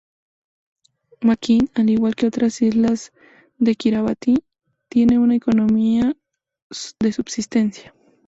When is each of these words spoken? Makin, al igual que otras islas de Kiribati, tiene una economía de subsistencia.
Makin, 1.21 1.69
al 1.75 1.91
igual 1.91 2.15
que 2.15 2.25
otras 2.25 2.63
islas 2.63 3.13
de 3.59 3.75
Kiribati, 3.75 4.43
tiene 4.89 5.19
una 5.19 5.35
economía 5.35 6.17
de 6.99 7.11
subsistencia. 7.13 7.93